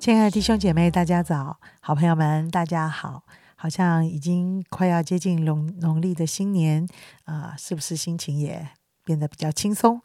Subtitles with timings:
[0.00, 1.60] 亲爱的弟兄姐妹，大家早！
[1.82, 3.22] 好朋友们，大家好！
[3.54, 6.88] 好像已经快要接近农农历的新年
[7.24, 8.66] 啊，是不是心情也
[9.04, 10.00] 变得比较轻松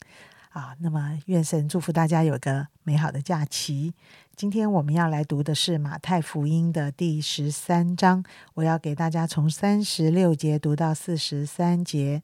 [0.49, 0.76] 啊？
[0.81, 3.94] 那么，愿神祝福大家有个美好的假期。
[4.35, 8.21] 今天我们要来读的是马太福音的第十三章，
[8.55, 12.21] 我要给大家从三十六节读到四十三节。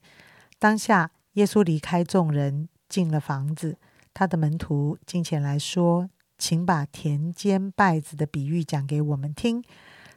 [0.59, 3.77] 当下，耶稣离开众人，进了房子，
[4.13, 6.09] 他的门徒进前来说。
[6.41, 9.63] 请把田间稗子的比喻讲给我们听。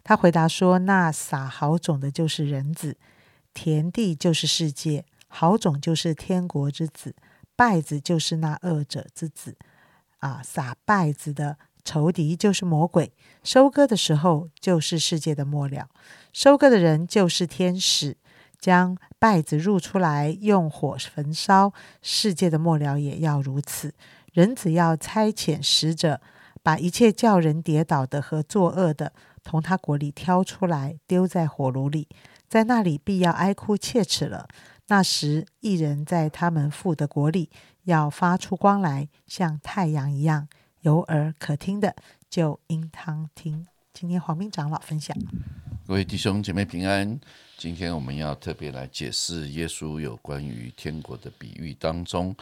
[0.02, 2.94] 他回答说：“那撒好种的，就是人子；
[3.52, 7.14] 田地就是世界，好种就是天国之子，
[7.54, 9.58] 稗子就是那恶者之子。
[10.20, 13.12] 啊，撒稗子的仇敌就是魔鬼。
[13.42, 15.90] 收割的时候，就是世界的末了。
[16.32, 18.16] 收割的人就是天使，
[18.58, 21.74] 将稗子入出来，用火焚烧。
[22.00, 23.92] 世界的末了也要如此。”
[24.34, 26.20] 人只要差遣使者，
[26.60, 29.12] 把一切叫人跌倒的和作恶的，
[29.44, 32.08] 从他国里挑出来，丢在火炉里，
[32.48, 34.48] 在那里必要哀哭切齿了。
[34.88, 37.48] 那时，一人在他们父的国里，
[37.84, 40.48] 要发出光来，像太阳一样。
[40.80, 41.94] 有耳可听的，
[42.28, 43.68] 就应当听。
[43.92, 45.16] 今天黄明长老分享，
[45.86, 47.20] 各位弟兄姐妹平安。
[47.56, 52.34] 今天我们要特别来解释耶稣有关于天国的比喻当中。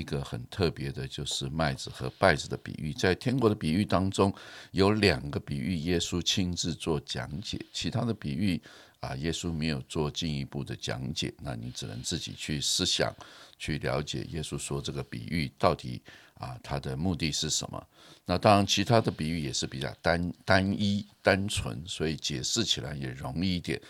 [0.00, 4.34] 一个很特别的，就是麦子和稗子的比喻，在天国的比喻当中，
[4.72, 8.60] 有两个比喻，耶稣亲自做讲解，其他的比喻
[9.00, 13.14] 啊，耶稣没有做进一步的讲解，那你只能自己去思想，
[13.58, 16.00] 去了解耶稣说这个比喻到底
[16.34, 17.86] 啊，他的目的是什么？
[18.24, 23.80] 那当然，其他的比喻也是比较单单一、单纯，所以解释起来也容易一点。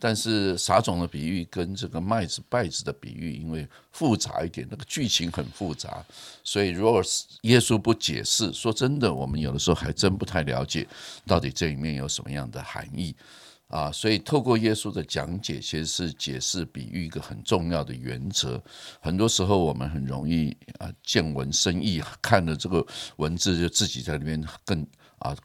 [0.00, 6.04] 但是撒种的比喻跟这个麦子稗子的比喻，因为复杂一点，那个剧情很复杂，
[6.44, 10.86] 所以如果是耶稣不解释，说真的，我们有的时候还真不太了解
[11.26, 13.14] 到底这里面有什么样的含义
[13.66, 13.90] 啊。
[13.90, 18.62] 所以透过耶稣的讲解，其实是解释比喻一个很重要的原则。
[19.00, 24.86] 很多时候我们很容易啊见闻生义，看了这个文字就自己在那边更
[25.18, 25.36] 啊。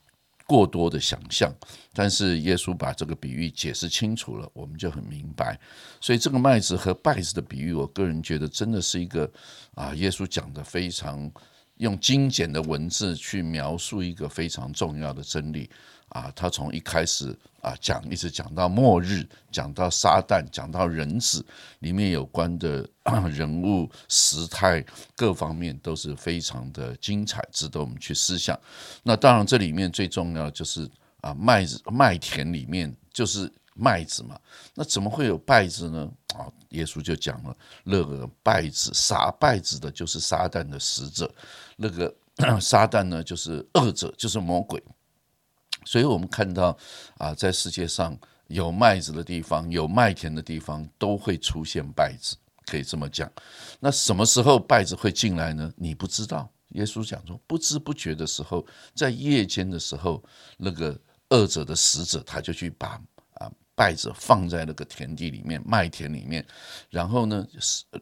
[0.45, 1.53] 过多的想象，
[1.93, 5.59] 但是耶稣把这个比喻解释清楚了，我们就很明白。
[6.01, 9.31] 所以这个麦子和稗子的比喻，我个人觉得真的是一个
[9.73, 11.31] 啊，耶稣讲的非常
[11.77, 15.69] 用精简的文字去描述一个非常重要的真理。
[16.13, 21.43] 啊，他从一开始啊讲，一直讲到末日，讲到撒旦，讲到人子，
[21.79, 22.87] 里面有关的
[23.33, 24.85] 人物、时态
[25.15, 28.57] 各方面都是非常的精彩，值得我们去思想。
[29.01, 30.87] 那当然，这里面最重要就是
[31.21, 34.39] 啊，麦子麦田里面就是麦子嘛，
[34.75, 36.07] 那怎么会有稗子呢？
[36.35, 41.33] 啊，耶稣就讲了，那个稗子撒稗子的就是撒旦的使者，
[41.75, 42.13] 那个
[42.61, 44.79] 撒旦呢就是恶者，就是魔鬼。
[45.85, 46.77] 所以我们看到
[47.17, 48.17] 啊，在世界上
[48.47, 52.35] 有麦子的地方，有麦田的地方，都会出现稗子，
[52.65, 53.31] 可以这么讲。
[53.79, 55.71] 那什么时候稗子会进来呢？
[55.75, 56.49] 你不知道。
[56.69, 60.23] 耶稣讲说，不知不觉的时候，在夜间的时候，
[60.57, 60.99] 那个
[61.29, 62.99] 恶者的使者他就去把
[63.35, 66.43] 啊稗子放在那个田地里面，麦田里面，
[66.89, 67.45] 然后呢，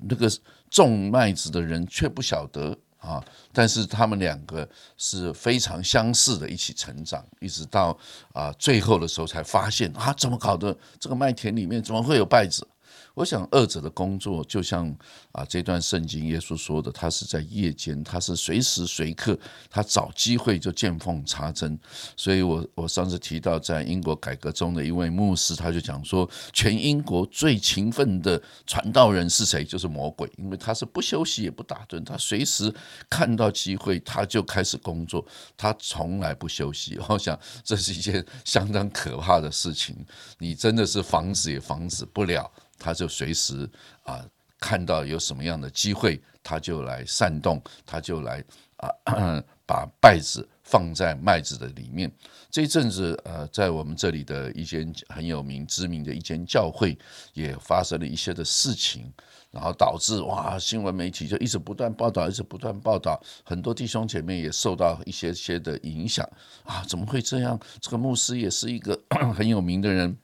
[0.08, 0.31] 那个
[0.70, 2.78] 种麦子的人却不晓得。
[3.01, 3.22] 啊！
[3.51, 7.97] 但是他们两个是非常相似的，一起成长，一直到
[8.31, 10.73] 啊最后的时候才发现啊，怎么搞的？
[11.00, 12.66] 这个麦田里面怎么会有败子？
[13.13, 14.88] 我想，二者的工作就像
[15.31, 19.38] 啊，这段圣经耶稣说的，他是在夜间，他是随时随刻，
[19.69, 21.77] 他找机会就见缝插针。
[22.16, 29.64] 所以我我上次提到，在英国改革中的一位牧师，他就讲说，全英国最勤奋的传道人是谁？
[29.64, 32.73] 就是魔鬼，因为他是不休息也不打盹，他随时
[33.09, 35.25] 看到机会他就开始工作，
[35.57, 36.97] 他从来不休息。
[37.09, 39.96] 我想这是一件相当可怕的事情，
[40.40, 42.49] 你真的是防止也防止不了。
[42.81, 43.69] 他就随时
[44.03, 44.25] 啊
[44.59, 48.43] 看到有什么样的机会，他就来煽动，他就来
[48.78, 52.11] 啊 把稗子放在麦子的里面。
[52.49, 56.97] 这一阵子呃，在我们这里的一间很有名、知名的一间教会，
[57.33, 59.11] 也发生了一些的事情，
[59.49, 66.29] 然后导致哇，新闻媒体就一直不断报道，一直不断报道，很多弟兄姐妹也受到一些些的影响
[66.66, 67.57] 啊，怎么会这样？
[67.79, 68.99] 这个牧师也是一个
[69.33, 70.17] 很有名的人。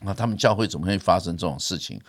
[0.00, 2.00] 那他们教会怎么会发生这种事情？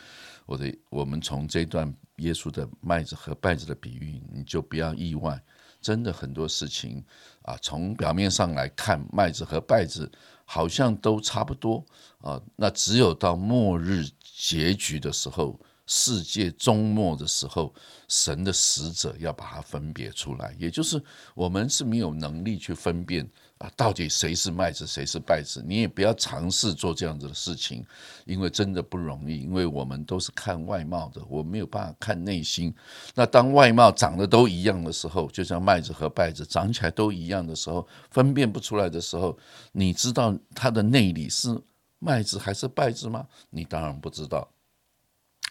[0.45, 5.41] 我的，我们从这段耶稣的麦子和稗子的比喻，你就不要意外。
[5.79, 7.03] 真的很多事情
[7.43, 10.11] 啊，从表面上来看，麦子和稗子
[10.43, 11.85] 好像都差不多
[12.19, 12.41] 啊。
[12.55, 17.73] 那只有到末日结局的时候，世界终末的时候，
[18.09, 21.01] 神的使者要把它分别出来，也就是
[21.33, 25.63] 我们是没有能力去分辨啊，到底谁是麦子，谁是稗子？
[25.65, 27.85] 你也不要尝试做这样子的事情，
[28.25, 29.39] 因为真的不容易。
[29.39, 32.75] 因为我们都是看外貌的，我没有办法看内心。
[33.15, 39.37] 那当外貌长得都一样的时候，就像麦子和稗子长起来都一样的时候，分辨不出来的时候，
[39.71, 41.57] 你知道它的内里是
[41.99, 43.25] 麦子还是稗子吗？
[43.49, 44.47] 你当然不知道。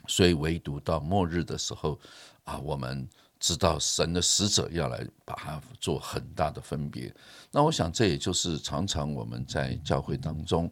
[0.06, 1.98] 所以唯独到末日的时候，
[2.44, 3.08] 啊，我们。
[3.38, 7.14] 知道神的使者要来把它做很大的分别，
[7.50, 10.68] 那我想这也就是常常我们在教会当中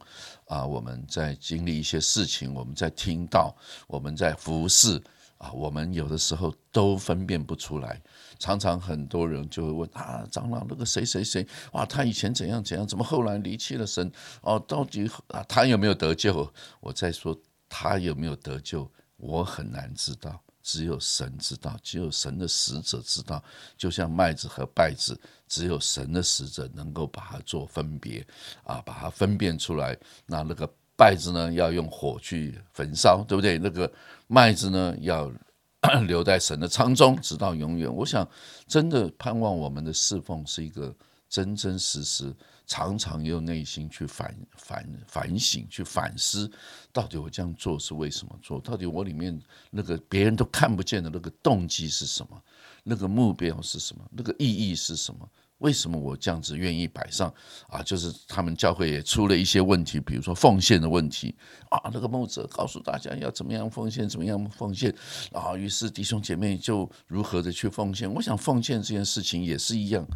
[0.47, 3.55] 啊，我们在经历一些事情，我们在听到，
[3.87, 5.01] 我们在服侍
[5.37, 8.01] 啊，我们有的时候都分辨不出来。
[8.39, 14.11] 常常很多人就会问啊，长老那个谁谁谁，哇，他以前怎样怎样，怎么后来离弃了神？
[14.41, 15.09] 哦，到底，
[15.47, 16.51] 他有没有得救？
[16.81, 17.39] 我在说
[17.69, 18.91] 他有没有得救，
[19.25, 20.41] 我很难知道。
[20.62, 23.43] 只有神知道，只有神的使者知道。
[23.76, 25.15] 就像麦子和稗子，
[25.47, 28.26] 只有神的使者能够把它做分别，
[28.65, 29.94] 啊，把它分辨出来。
[30.25, 30.67] 那那个
[30.97, 33.59] 稗子呢，要用火去焚烧，对不对？
[33.59, 33.93] 那个
[34.26, 35.31] 麦子呢，要
[36.09, 37.94] 留在神的仓中，直到永远。
[37.94, 38.27] 我想，
[38.67, 40.94] 真的盼望我们的侍奉是一个
[41.35, 42.33] 真真实实。
[42.67, 46.51] 常常用内心去反反反省，去反思，
[46.93, 48.59] 到底我这样做是为什么做？
[48.59, 49.39] 到底我里面
[49.71, 52.43] 那个别人都看不见的那个动机是什么？
[52.83, 54.03] 那个目标是什么？
[54.11, 55.29] 那个意义是什么？
[55.59, 57.33] 为什么我这样子愿意摆上？
[57.69, 61.35] 啊，就是他们教会也出了一些问题，比如说奉献的问题
[61.69, 61.91] 啊。
[61.93, 64.95] 那个牧者告诉大家要怎么样奉献，怎么样奉献
[65.33, 65.55] 啊。
[65.55, 68.11] 于是弟兄姐妹就如何的去奉献。
[68.13, 70.07] 我想奉献这件事情也是一样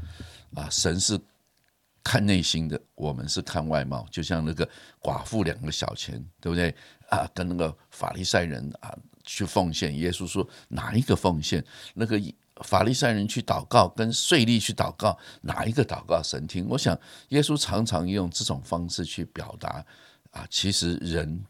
[0.55, 1.21] 啊，神是。
[2.01, 4.07] 看内心的，我们是看外貌。
[4.11, 4.67] 就像那个
[4.99, 6.75] 寡妇两个小钱，对不对
[7.11, 7.29] 啊？
[7.35, 11.63] 跟那个法利赛人啊去奉献，耶稣说哪一个奉献？
[11.93, 12.19] 那个
[12.63, 16.67] 法利赛人去祷告，跟税吏去祷告，哪一个祷告神听？
[16.67, 16.99] 我想
[17.29, 19.85] 耶稣常常用这种方式去表达
[20.31, 21.45] 啊，其实人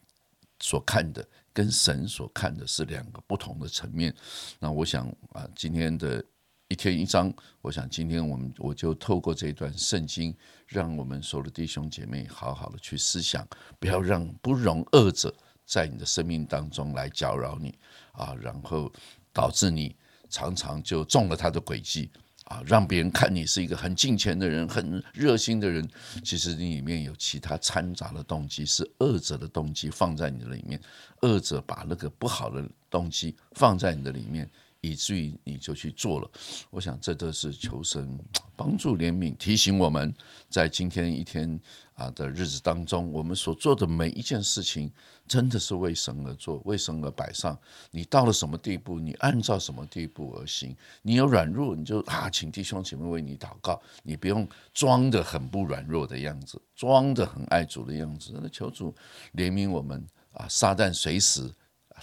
[0.58, 4.12] 所看的跟神所看的是两个不同的层面。
[4.58, 6.24] 那我想啊，今天的。
[6.68, 7.32] 一天一章，
[7.62, 10.36] 我想今天我们我就透过这一段圣经，
[10.66, 13.46] 让我们所有的弟兄姐妹好好的去思想，
[13.80, 15.34] 不要让不容恶者
[15.64, 17.74] 在你的生命当中来搅扰你
[18.12, 18.92] 啊，然后
[19.32, 19.96] 导致你
[20.28, 22.10] 常常就中了他的诡计
[22.44, 25.88] 啊，让别人看你是一个很敬虔的人、很热心的人，
[26.22, 30.78] 其实你里面有其他掺杂的动机，是恶者的动机放在你的里面，
[31.22, 34.46] 恶者把那个不好的动机放在你的里面。
[34.80, 36.30] 以至于你就去做了，
[36.70, 38.18] 我想这都是求神
[38.54, 40.14] 帮助怜悯，提醒我们
[40.48, 41.58] 在今天一天
[41.94, 44.92] 啊的日子当中，我们所做的每一件事情，
[45.26, 47.58] 真的是为神而做，为神而摆上。
[47.90, 50.76] 你到了什么地步，你按照什么地步而行。
[51.02, 53.82] 你有软弱，你就啊，请弟兄姐妹为你祷告。
[54.04, 58.38] 你不用装的很不软弱的样子，装的很爱主的样子。
[58.40, 58.94] 那求主
[59.34, 60.46] 怜悯我们啊！
[60.48, 61.52] 撒旦随时。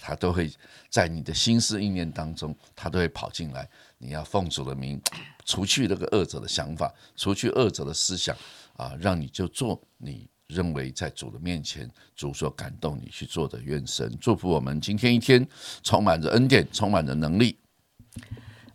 [0.00, 0.50] 他都会
[0.88, 3.68] 在你的心思意念当中，他都会跑进来。
[3.98, 5.00] 你要奉主的名，
[5.46, 8.36] 除去那个恶者的想法，除去恶者的思想
[8.76, 13.58] 啊，让你就做你认为在主的面前，主所感动你去做的。
[13.62, 15.48] 愿神祝福我们今天一天，
[15.82, 17.58] 充满着恩典，充满着能力。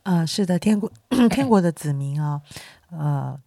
[0.01, 0.91] 呃，是的，天国
[1.29, 2.41] 天国的子民啊，
[2.89, 3.39] 呃，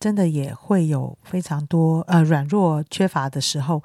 [0.00, 3.82] 真的也会有非常多呃软弱缺乏的时候，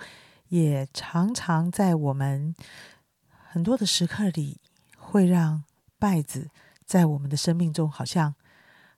[0.48, 2.56] 也常常在我们。
[3.54, 4.58] 很多的时刻里，
[4.98, 5.64] 会让
[6.00, 6.50] 拜子
[6.88, 8.34] 在我们的生命中好像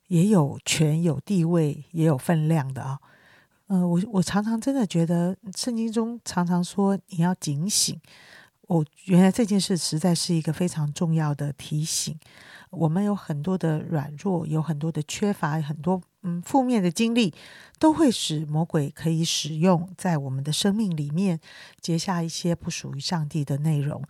[0.07, 2.97] 也有权、有地位、也有分量的啊。
[3.67, 7.99] 呃，我我常常真的觉得圣经中常常说你要警醒。
[8.67, 12.17] 我原来这件事实在是一个非常重要的提醒。
[12.69, 17.33] 我们有很多的软弱，有很多的缺乏，很多嗯负面的经历，
[17.77, 21.41] 都会使魔鬼可以使用在我们的生命里面
[21.81, 24.01] 结下一些不属于上帝的内容。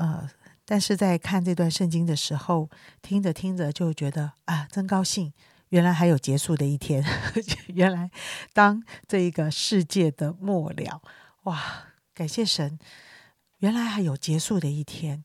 [0.00, 0.26] 呃，
[0.64, 2.70] 但是在看这段圣经的时候，
[3.02, 5.34] 听着听着就觉得啊，真高兴！
[5.68, 7.04] 原来还有结束的一天，
[7.68, 8.10] 原来
[8.54, 11.02] 当这一个世界的末了，
[11.42, 11.60] 哇，
[12.14, 12.78] 感谢神！
[13.58, 15.22] 原来还有结束的一天。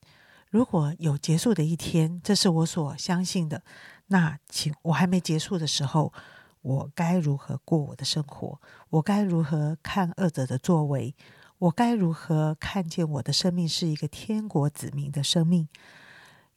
[0.50, 3.64] 如果有结束的一天，这是我所相信的。
[4.08, 6.12] 那请我还没结束的时候，
[6.62, 8.60] 我该如何过我的生活？
[8.90, 11.16] 我该如何看恶者的作为？
[11.58, 15.68] 我该如何看见我的生命是一个天国子民的生命？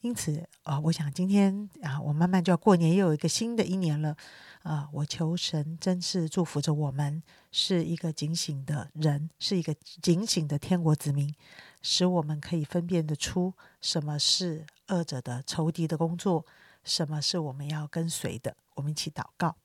[0.01, 4.15] 因此，啊，我想今天啊，我慢慢就要过年，又有一个新的一年了。
[4.63, 11.33] 啊，我求神真是祝福着我们，是一个警醒的人，是一个警醒的天国子民，
[11.81, 16.45] 使我们可以分辨得出什么是恶者的仇敌的工作，
[16.83, 18.57] 什么是我们要跟随的。
[18.75, 19.55] 我们一起祷告。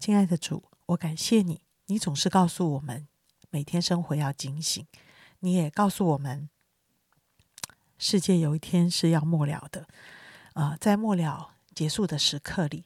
[0.00, 3.06] 亲爱的主，我感谢你，你总是告诉我们
[3.50, 4.86] 每天生活要警醒，
[5.40, 6.50] 你也告诉我们
[7.96, 9.86] 世界有一天是要末了的。
[10.52, 12.84] 呃，在末了结束的时刻里，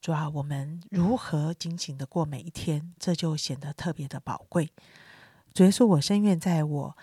[0.00, 4.70] 主要我们如何警醒的过每一天，这就显得特别的宝贵。
[5.54, 6.98] 主耶稣，我深愿在我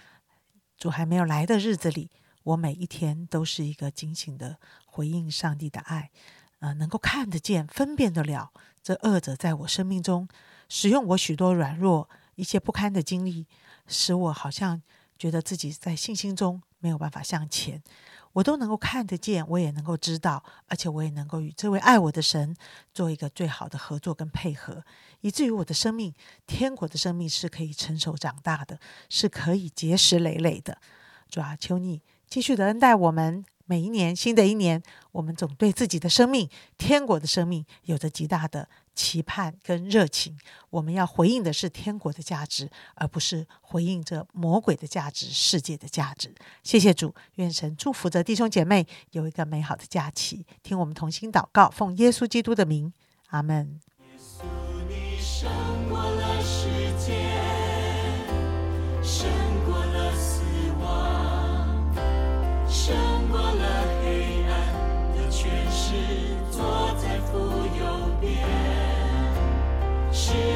[0.78, 2.12] 主还没有来的日子里，
[2.44, 6.12] 我每一天都是一个警醒的回应上帝的爱，
[6.60, 8.52] 呃，能够看得见、分辨得了
[8.84, 10.28] 这恶者在我生命中
[10.70, 13.46] 使用我许多软弱、一些不堪的经历，
[13.88, 14.82] 使我好像
[15.18, 17.82] 觉得自己在信心中没有办法向前。
[18.34, 22.56] 我都能够看得见，我也能够知道，而且我也能够与这位爱我的神
[22.92, 24.84] 做一个最好的合作跟配合，
[25.22, 26.12] 以至于我的生命，
[26.48, 30.80] 天国的生命是可以成熟长大的，是可以结实累累的。
[31.30, 33.46] 主啊，求你继续的恩待我们。
[33.66, 40.38] 每一年，新的一年，我们总对自己的生命、天国的生命有着极大的期盼跟热情。
[40.70, 46.34] 我们要回应的是天国的价值，而不是回应着魔鬼的价值、世界的价值。
[46.64, 50.46] 谢谢主，愿神祝福着弟兄姐妹有一个美好的假期。
[50.62, 52.92] 听我们同心祷告，奉耶稣基督的名，
[53.28, 53.80] 阿门。
[70.14, 70.53] 是